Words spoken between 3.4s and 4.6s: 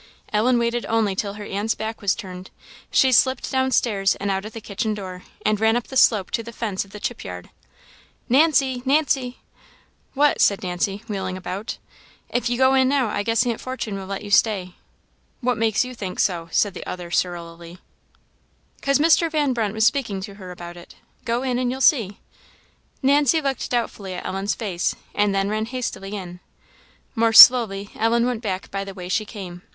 down stairs and out at the